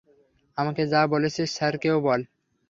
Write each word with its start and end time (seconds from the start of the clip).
আমাকে 0.57 0.83
যা 0.87 1.01
বলেছিস 1.13 1.47
স্যারকেও 1.57 1.97
বল। 2.01 2.21